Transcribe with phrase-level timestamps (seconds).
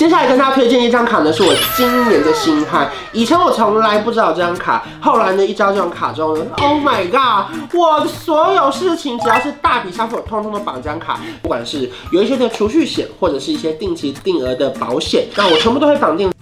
[0.00, 2.90] 接下来跟大家推荐一张卡呢，是我今年的新汉。
[3.12, 7.54] 以前我从来不知道这张卡，后来呢，一招这张卡之后呢，Oh my god！
[7.74, 11.20] 我的所有事情只要是大笔消费，我通通都绑这张卡。
[11.42, 16.32] 不管是有一些的储蓄险，或者是一些定期定额的保险，那我全部都会绑定。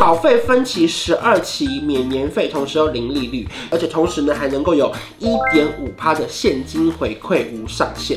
[0.00, 8.16] 保费分期十二期免年费，同时又零利率，而且同时呢还能够有一点五趴的现金回馈，无上限。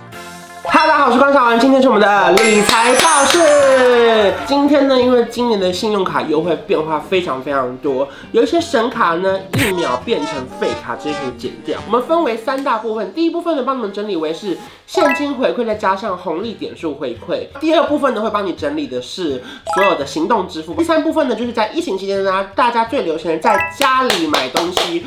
[0.81, 4.33] 大家好，我是关韶文，今天是我们的理财教室。
[4.47, 11.79] 今天呢，因为今年的信用卡优惠变化非常非常多，有一些神卡呢，一秒变成废卡，直接可以剪掉。
[11.85, 17.45] 我们分为三大部分，第一部分呢，帮你们整理为是现金回馈，再加上红利点数回馈。
[17.59, 19.43] 第二部分呢，会帮你整理的是
[19.75, 20.73] 所有的行动支付。
[20.73, 25.05] 第三部分呢，就是在疫情期间呢，大家最流行的在家里买东西。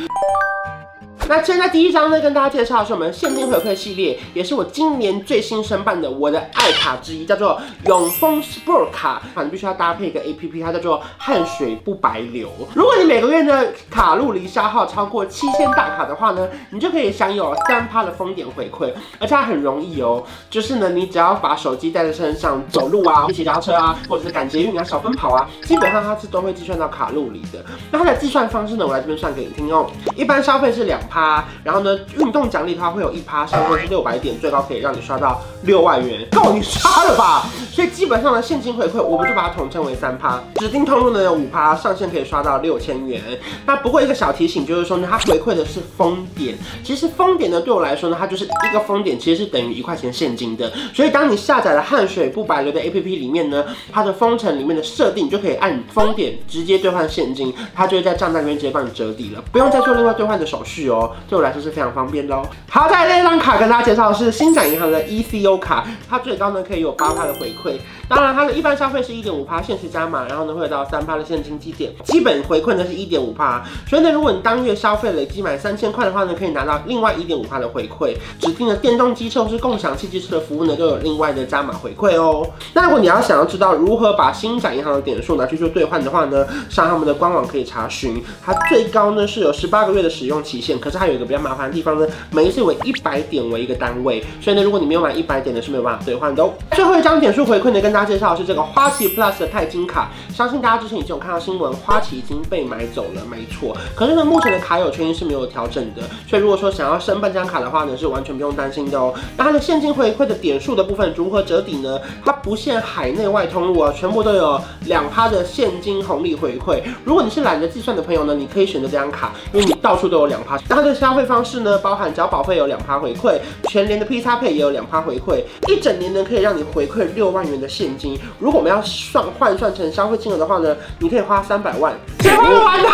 [1.27, 9.23] 那现在第一张呢，跟大家介绍的是我们现金回馈系列，也是我今年最新申办的我的爱卡之一，叫做永丰 Sport 卡。
[9.35, 12.51] 啊你必须要搭配一个 APP，它叫做汗水不白流。
[12.75, 27.65] 如果你每个月的卡路里消耗超过七千大卡的话呢，你就可以享有三趴的丰点回馈，而且它很容易哦，就是呢，你只要把手机带在身上走路啊，骑脚踏车啊，或者是赶捷运啊、小奔跑啊，基本上它是都会计算到卡路里的。
[27.91, 29.91] 那它的计算方式呢，我来这边算给你听哦。
[30.15, 31.01] 一般消费是两。
[31.15, 37.47] 趴，然后呢，运动奖励它会有一趴，上限是六百点，最高可以让你刷到六万元，够你刷了吧？
[37.71, 40.43] 所以基本上的现金回馈，我们就把它统称为三趴。
[40.57, 43.23] 指定通路呢有五趴，上限可以刷到六千元。
[43.65, 46.59] 那不过一个小提醒就是说呢，它回馈的是封点。
[46.83, 50.73] 其实封点呢对我来说呢，它就是一个封点，其实是等于一块钱现金的。
[50.93, 61.04] 所以当你下载了汗水不白流的 APP 里面呢，它的封城里面的设定就可以按封点直接兑换现金，它就会在账单里面直接帮你折抵了，不用再做另外兑换的手续哦。
[61.29, 62.47] 对我来说是非常方便的哦。
[62.69, 67.79] 好，再来这张卡跟大家介绍的是星展银行的 ECO 卡，它最高呢可以有八块的回馈。
[68.09, 73.65] 当然，它的一般消费是一点五趴限时加码，然后呢会有到三趴的现金积点，基本回馈呢是一点五趴。
[73.89, 78.15] 所以呢，如果你当月消费累计满三千块的话呢，可以拿到另外一点五趴的回馈。
[78.41, 82.47] 指定的电动机车或是共享汽机车的服务呢，都有另外的加码回馈哦。
[82.75, 88.23] 那如果你要想要知道如何把星展银行的点数拿去做兑换的话呢，上他们的官网可以查询。
[88.45, 96.53] 它最高呢是有十八个月的使用期限，可是它有一个比较麻烦的地方呢，每一次为一百点为一个单位，所以呢，如果你没有满一百点呢是没有办法兑换的哦。
[96.73, 103.77] 最后一张点数回馈呢，跟大家介绍的是这个花旗 Plus 的钛金卡，相信大家之前已经有看到新闻，花旗已经被买走了，没错。
[103.95, 109.15] 可是呢，目前的卡友权益是没有调整的，所以如果说想要申办这张卡的话呢，是完全不用担心的哦。
[109.37, 112.01] 那它的现金回馈的点数的部分如何折抵呢？
[112.25, 116.83] 它不限海内外通路啊，全部都有两趴的现金红利回馈。
[117.05, 120.59] 如果你是懒得计算的朋友呢，你可以选择这张卡，因为你到处都有两趴。
[120.69, 123.39] 那它的消费方式呢，包含缴保费有两趴回馈，
[123.69, 128.19] 全年的 PX Pay 也有两趴回馈，一整年呢可以让你回馈六万元的现金。
[128.39, 132.89] 如果我们要算换算成消费金额的话呢，你可以花三百万，谁花不完的？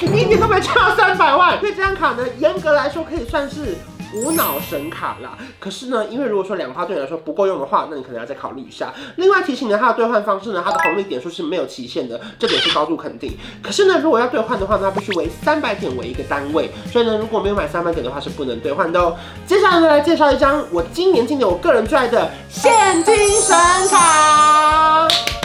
[0.12, 3.76] 你一年都没赚到三百万，所以这张卡呢，严格来说可以算是。
[4.12, 8.92] 无脑神卡啦，可是呢，因为如果说两趴对你来说不够用的话，那你可能要再考虑一下。
[9.16, 13.36] 另外提醒呢，它的兑换方式呢，它的红利点数是没有期限的，这点是高度肯定。
[13.62, 19.16] 可是呢，如果要兑换的话呢，它必须为三百点为一个单位，所以呢，如果没有买三百点的话是不能兑换的哦。
[19.46, 23.56] 接下来呢，来介绍一张我今年今年我个人最爱的现金神
[23.88, 25.39] 卡。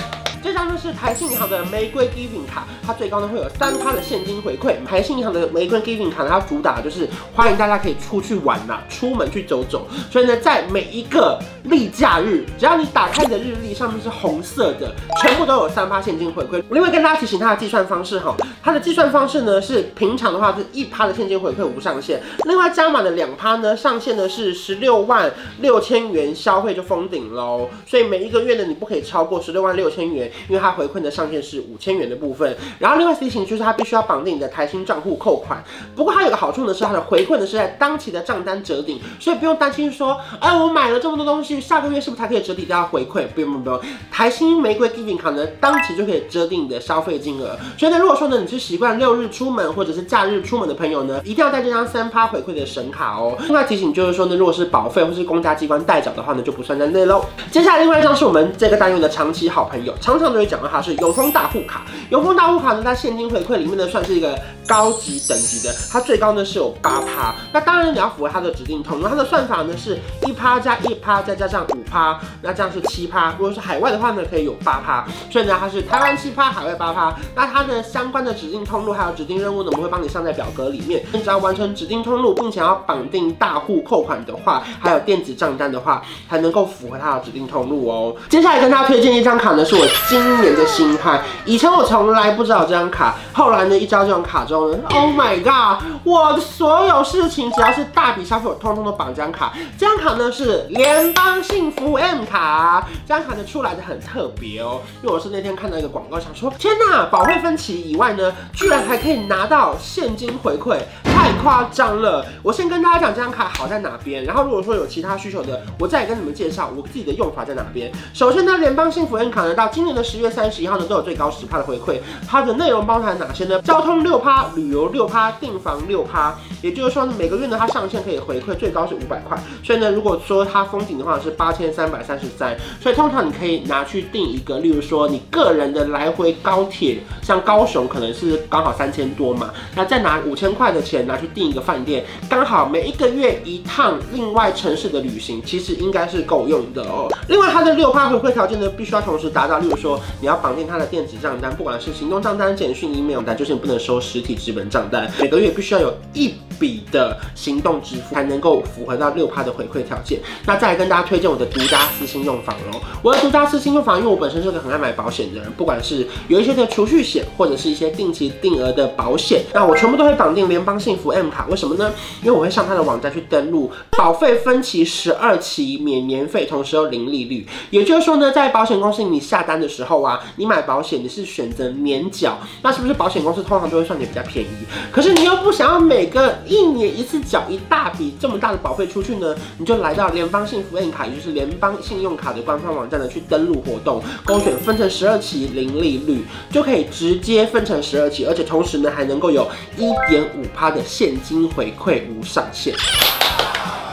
[0.45, 4.75] 这张呢是台信银行的玫瑰 Giving 卡，它最高呢会有三趴的现金回馈。
[4.85, 9.88] 台信银行的玫瑰 Giving 卡呢，它主打就是欢迎大家可以出去玩呐，出门去走走。
[10.11, 16.63] 所以呢，在每一个例假日，只要你打开你的日历上面是红色的，全部都有三趴现金回馈。
[16.69, 27.67] 另外跟大家提醒它的计算方式哈，它的计算方式呢是平常的话是一趴的现金回馈无上限，另外加码的两趴呢上限呢是十六万六千元消费就封顶喽。
[27.88, 30.31] 所以每一个月呢你不可以超过十六万六千元。
[30.47, 35.63] 因为它回馈的上限是五千元的部分，然后另外提醒就是它必须要绑定你的台新账户扣款。
[35.95, 43.25] 不过它有个好处呢，是它的回馈呢是在当期的账单折抵，所以不用担心说，哎，我买了这么多东西，下个月是不是才可以折抵掉回馈？
[43.27, 43.80] 不用不用不用，
[44.12, 47.57] 台新玫瑰 Giving 卡呢，当期就可以折抵你的消费金额。
[47.77, 53.38] 所以呢，如果说呢你是习惯六日出门或者是假日出门的朋友呢，一定要带这张三趴回馈的神卡哦。
[53.42, 57.24] 另外提醒就是说呢，如果是保费或是公家机关代缴的话呢，就不算在内喽。
[57.50, 60.25] 接下来另外一张是我们这个单元的长期好朋友，常常。
[60.33, 64.38] 会讲到它是永丰大户卡，永丰大户卡呢，它现金回馈里面呢算是一个
[64.68, 67.36] 高级等级的，它最高呢是有八趴。
[67.54, 73.31] 那当然你要符合它的指定通路，它的算法呢是一趴加一趴再加上五趴，那这样是七趴。
[73.38, 75.06] 如果是海外的话呢，可以有八趴。
[75.31, 77.16] 所以呢，它是台湾七趴，海外八趴。
[77.36, 81.04] 那它的相关的指定通路还有指定任务呢，我们会帮你上在表格里面。
[81.12, 88.16] 你只要完成指定通路，并且要绑定大户扣款的话，还有电子账单的话，才能够符合它的指定通路哦。
[88.30, 91.21] 接下来跟大家推荐一张卡呢，是我今年的新欢。
[91.44, 95.83] 以前我从来不知道这张卡，后来呢，一招这张卡之后呢，Oh my god！
[96.06, 99.51] 我的所有事情只要是大笔消费，我通通都绑这张卡。
[99.77, 110.77] 这张卡呢是联邦幸福 M 卡，这张卡呢出来的很特别哦，因为我是那天看到一个广告，想说天哪，保费分期以外呢，居然还可以拿到现金回馈，
[111.25, 112.24] 太夸张了！
[112.44, 117.92] 我先跟大家讲这张卡好在哪边，然后如果说有其他需求的，我再跟你们介绍我自己的用法在哪边。
[118.13, 123.60] 首先呢，联邦幸福 N 卡呢到今年的十月三十一号呢都有最高十趴的回馈，它的内容包含哪些呢？
[123.63, 147.07] 交通六趴，旅游六趴，订房六趴，也就是说每个月呢它上限可以回馈最高是五百块，所以呢如果说它封顶的话是八千三百三十三，所以通常你可以拿去订一个，例如说你个人的来回高铁，像高雄可能是刚好三千多嘛，那再拿五千块的钱拿去订一个饭店，刚好每一个月一趟另外城市的旅行，其实应该是够用的哦。
[147.27, 160.19] 另外它的六趴回馈条件呢，必须要同时达到，例如说你要绑定它的电子账单，不管是行动账单、简讯、email 单，就是你不能收实体纸本账单，每个月必须要有一笔的行动支付，才能够符合到六趴的回馈条件。
[160.45, 162.79] 那再来跟大家推荐我的独家私信用房喽。
[163.01, 171.48] 我的独家私信用房，因为我本身是个很爱买保险的人，不管是有一些的储蓄险，或者是一些定期定额的保险，那我全部都会绑定联邦幸福 M 卡。
[171.48, 171.94] 为什么呢？
[172.22, 177.46] 因为我会上他的网站去登录，保费分期十二期免年费，同时又零利率。
[177.69, 184.50] 也就是说呢，在保险公司你下单的时候啊，你买保险你是选择年缴，那是不是保险公司通常都会算你比较便宜？
[184.92, 189.36] 可是你又不想要每个一年一次缴一大笔这么大的保费出去呢？
[189.58, 199.48] 你就来到联邦幸福 M 卡，也就是联邦信用卡的官方网站呢，去登录活动，勾选分成十二期零利率，就可以直接分成十二期，而且同时呢还能够有
[199.78, 202.74] 一点五趴的现金回馈，无上限。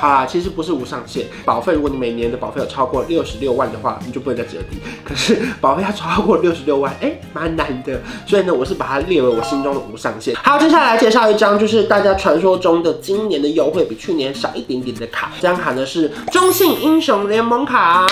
[0.03, 4.77] 啊，其实不是无上限保费，如果你每年的保费有超过六十六万的话，你就不能再折抵。
[5.05, 8.01] 可是保费要超过六十六万，哎、蛮难的。
[8.27, 10.35] 所以呢，我是把它列为我心中的无上限。
[10.35, 15.31] 好，接下来介绍一张，就是大家传说中的今年的优惠比去年少一点点的卡。
[15.37, 18.05] 这张卡呢是中信英雄联盟卡，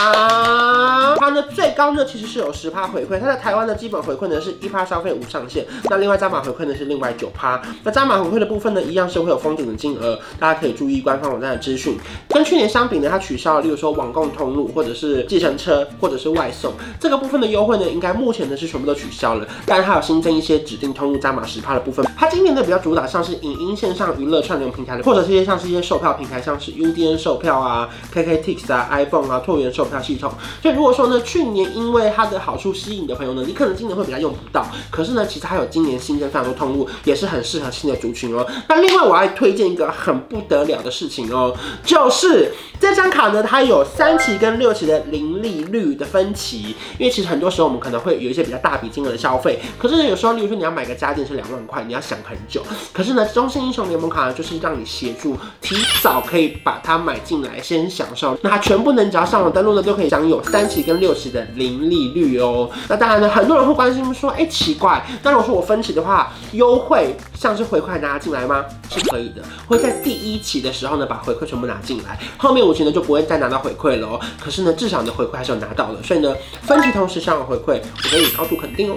[1.19, 7.61] 它呢最高呢其实是有十趴回馈，它在台湾的基本回馈呢是一趴消费无上限，那另外加码回馈呢是另外九趴。
[7.83, 11.77] 那加码回馈的部分呢，一样是会有封顶的金额，大家可以注意官方网站的资
[12.29, 19.47] 跟去年相比呢，它取消了，例如说网购通路或者是计程车或者是外送这个部分的优惠呢，应该目前呢是全部都取消了。
[19.67, 22.05] 但是它有新增一些指定通路加码十趴的部分。
[22.17, 30.33] 它今年呢比较主打像是影音线上娱乐串流平台的，或者是一些像是一些售票平台，像是 UDN 售票啊、KKTix 啊、iPhone 啊、拓元售票系统。
[30.63, 34.67] 所以如果说呢，去年因为它的好处吸引的朋友呢，你可能今年会比较用不到。
[34.91, 38.47] 可是呢，其实还有今年新增非常多通路，也是很适合新的族群哦。
[38.69, 41.55] 那另外我还推荐一个很不得了的事情哦。
[41.85, 52.63] 就是这张卡呢，它有三期跟六期的零利率的分期，因为其实很多时候我们可能会有一些比较大笔金额的消费，可是呢，有时候，例如说你要买个家电是两万块，你要想很久。
[52.93, 58.39] 可是呢，中信英雄联盟卡呢，就是让你协助提早可以把它买进来，先享受。
[58.43, 62.71] 那它全部能只要上网登录呢，都可以享有三期跟六期的零利率哦。
[62.89, 68.67] 那当然呢，很多人会关心说，哎、奇怪，那如果说我分期的话，优惠像是回馈拿进来吗？
[68.91, 74.21] 是可以的，会在第一期的时候呢，把回馈全部拿进来，后面五期呢就不会再拿到回馈了哦。
[74.39, 78.97] 可是呢，至少你的回馈还是有拿到的，所以呢，分期同时享有回馈，我给你高度肯定哦。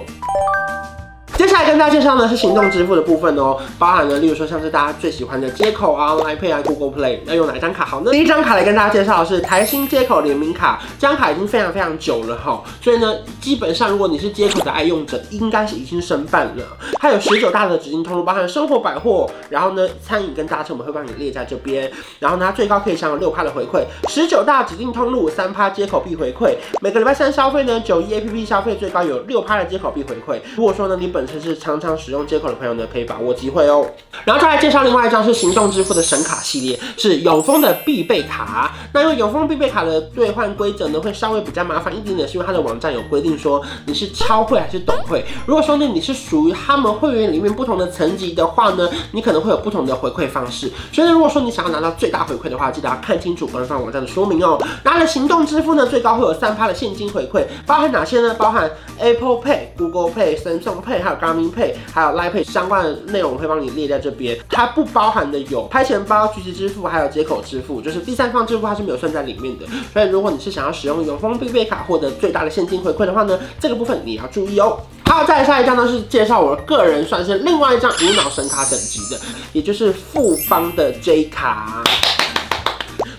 [1.36, 8.12] 接下来跟大家介绍呢是行动支付的部分哦，包含了例如说像是大家最喜欢的街口啊、Line Pay 啊、Google Play，要用哪一张卡好呢？
[8.12, 16.64] 第一张卡来跟大家介绍的是台新街口联名卡，这张卡已经非常非常久了哈，所以呢，基本上如果你是街口的爱用者，应该是已经申办了。
[17.00, 30.40] 它有十九大的指定通路，包含生活百货，然后呢，餐饮跟搭车我们会帮你列在这边，然后呢，它最高可以享有六趴的回馈，十九大指定通路三趴街口必回馈，每个礼拜三消费呢，九一 APP 消费最高有六趴的街口必回馈。
[30.56, 33.86] 如果说呢，你本身是常常使用接口的朋友呢，可以把握机会哦。
[34.24, 38.72] 然后再来介绍另外一张是行动支付的神卡系列，是永丰的必备卡。
[38.92, 45.24] 那因为永丰必备卡的兑换规则呢，会稍微比较麻烦一点点，是因为它的网站有规定说你是超会还是懂会。
[45.46, 50.70] 如果说呢你是属于他们会员里面不同的层级的话呢，你可能会有不同的回馈方式。
[50.92, 54.58] 所以呢，如果说你想要拿到最大回馈的话，记得要看清楚官方网站的说明哦。
[54.84, 58.34] 拿了行动支付呢，最高会有三趴的现金回馈，包含哪些呢？
[58.38, 64.38] 包含 Apple Pay、Google Pay、Samsung Pay，还有 Garmin Pay，还有 Line Pay 相关的内容，会帮你列在这边。
[64.48, 69.66] 它不包含的有拍钱包、即时支付，还有接口支付，就是第三方支付它是没有算在里面的。
[69.92, 74.78] 所以如果你是想要使用永丰必备卡获得最大的现金回馈的话呢，这个部分你要注意哦。
[75.06, 79.20] 好，再下一张呢是介绍我个人算是另外一张无脑神卡等级的，
[79.52, 81.82] 也就是富邦的 J 卡。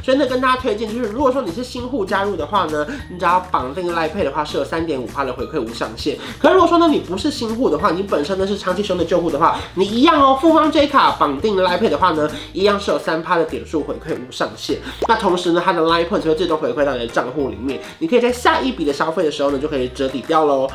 [0.05, 6.15] 所以呢，跟大家推荐就是，如果说你是新户加入的话呢，你只要绑定 Line Pay 的话，是有三点五趴的回馈无上限。
[6.37, 14.77] 可如果说呢，你不是新户的话，你本身呢是长期使用的旧户的话，你一样哦，富邦 J 卡绑定 Line Pay 的话呢，一样是有三趴的点数回馈无上限。
[15.07, 20.69] 那同时呢，它的 Line Point 会自动回馈到你的账户里面，你可以在下一笔的消费的时候呢，就可以折抵掉喽。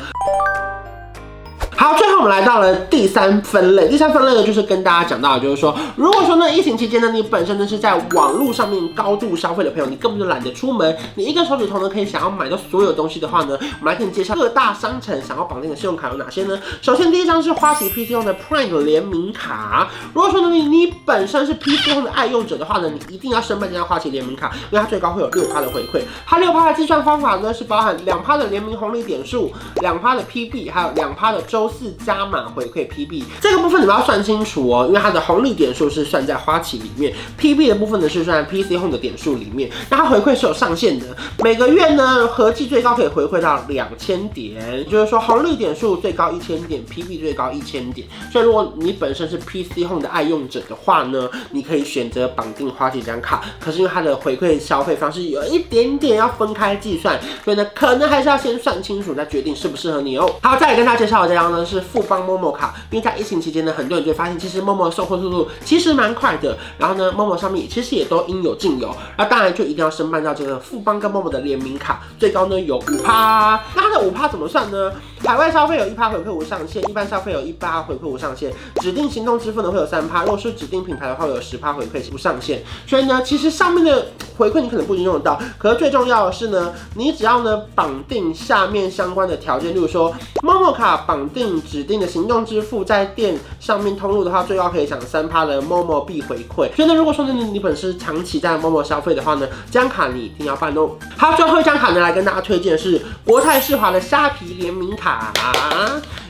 [1.81, 3.87] 好，最后我们来到了第三分类。
[3.87, 16.55] 第三分类呢，就是跟大家讲到的，就是说，如果说呢，疫情期间呢，你本身呢是在网络上面高度消费的朋友，你根本就懒得出门，你一个手指头呢可以想要买到所有东西的话呢，我们来给你介绍各大商城想要绑定的信用卡有哪些呢？
[16.83, 19.89] 首先第一张是花旗 PC 用的 Prime 联名卡。
[20.13, 26.03] 如果说呢你你本身是 PC 用的爱用者的话呢，你一定要申办这张花旗联名卡，因为它最高会有六趴的回馈。
[26.27, 39.69] 它六趴的计算方法呢是包含两趴的联名红利点数，两趴的 PB，还有两趴的周是加码回馈 PB 这个部分你们要算清楚哦，因为它的红利点数是算在花旗里面，PB 的部分呢是算在 PC Home 的点数里面。
[39.89, 41.05] 那它回馈是有上限的，
[41.39, 48.07] 每个月呢合计最高可以回馈到两千点，就是说红利点数最高一千点，PB 最高一千点。
[48.31, 53.43] 所以如果你本身是 PC Home 的爱用者的话呢，你可以选择绑定花旗这张卡。
[53.59, 60.29] 可是因为它的回馈消费方式有一点点要分开计算，所以呢可能还是要先算清楚再决定适不适合你哦。
[60.41, 66.57] 好，再来跟大家介绍的这张呢是富邦 Momo 卡，因为在疫情期间呢，很多人就发现，其实 Momo 的收货速度其实蛮快的。
[66.77, 68.95] 然后呢，Momo 上面其实也都应有尽有。
[69.17, 73.61] 那当然就一定要申办到这个富邦跟 Momo 的联名卡，最高呢有五趴。
[73.75, 74.91] 那它的五趴怎么算呢？
[75.23, 78.51] 海外消费有一趴回馈无上限，一般消费有一趴回馈无上限，
[78.81, 82.63] 指定行动支付呢会有三趴，如果是指定品牌的话有十趴回馈无上限。
[82.87, 84.07] 所以呢，其实上面的
[84.41, 96.75] 回馈你可能不一定用得到，可是最重要的是呢，你只要呢绑定下面相关的条件，例如说 Momo 卡绑定指定的行动支付在店上面通路的话，最高可以享三趴的 Momo 币回馈。
[96.75, 100.89] 所以呢，如果说呢你本身长期在 Momo 消费的话呢，这张卡你一定要办哦。
[101.15, 105.31] 好，最后一张卡呢来跟大家推荐是国泰世华的虾皮联名卡。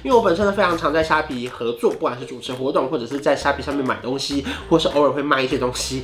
[0.03, 6.03] 因为我本身呢非常常在虾皮合作，不管是主持活动，或者是在虾皮上面买东西，或是偶尔会卖一些东西。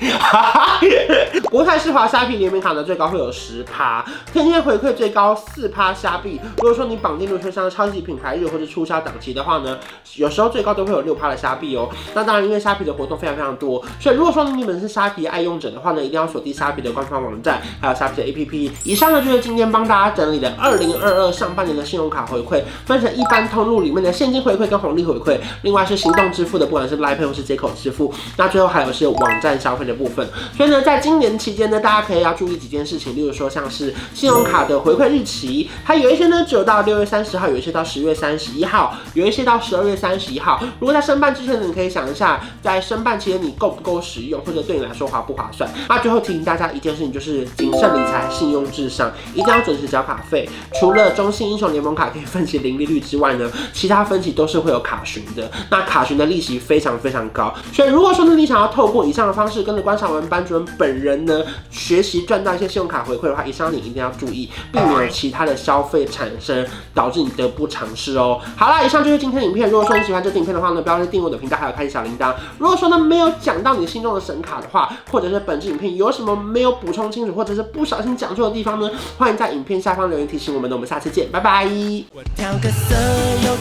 [1.49, 6.39] 国泰世华虾皮联名卡呢，最高会有十趴，天天回馈最高四趴虾币。
[6.57, 9.77] 如果说你绑定入圈像超级品牌日或者促销档期的话呢，
[10.15, 11.89] 有时候最高都会有六趴的虾币哦。
[12.13, 18.71] 那当然，因为虾皮的活动非常非常多，所以如果说你们是虾皮爱用者的话呢，一定要锁定虾皮的官方网站，还有虾皮的 APP。
[18.83, 22.61] 以上呢就是今天帮大家整理的二零二二上半年的信用卡回馈。
[22.85, 30.27] 分成一般通路里面的现金回馈跟红利回馈，另外是行动支付的，不管是 Line Pay 或是接口支付，那最后还有是网站消费的部分。
[30.55, 40.61] 所以呢，在今年期间呢，大家可以要注意几件事情，例如说像是信用卡的回馈日期，它有一些呢只有到六月三十号，有一些到十月三十一号，有一些到十二月三十一号。
[40.79, 45.69] 如果在申办之前呢，你可以想一下，在申办期间你够不够使用，或者对你来说划不划算。
[45.87, 50.49] 那最后提醒大家一件事情，就是谨慎理财，信用至上，一定要准时缴卡费。
[50.79, 55.47] 除了中信英雄联盟卡可以分期零利率之外呢，其他分期都是会有卡寻的。
[55.69, 66.65] 那卡寻的利息非常非常高，所以如果说呢，你想要透过以上的方式跟着关韶文班主任本人呢学习赚到一些信用卡回馈的话，以上你一定要注意，避免其他的消费产生，
[66.95, 68.41] 导致你得不偿失哦。
[68.55, 69.69] 好啦，以上就是今天的影片。
[69.69, 72.33] 如果说你喜欢这影片的话呢，不要忘订阅我的频道，还有开启小铃铛。
[72.57, 80.69] 如果说呢没有讲到你心中的神卡的话，或者是本支影片有什么没有补充清楚，或者是不小心讲错的地方呢，欢迎在影片下方留言提醒我们。
[80.69, 81.67] 那我们下次见，拜拜。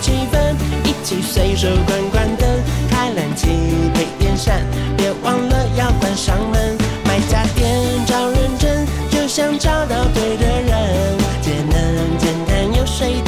[0.06, 2.48] 气氛，一起随手关关灯，
[2.88, 3.48] 开冷气
[3.92, 4.64] 配电扇，
[4.96, 6.78] 别忘了要关上门。
[7.04, 7.68] 买家电
[8.06, 13.25] 找认真，就像找到对的人，节能、简单又水。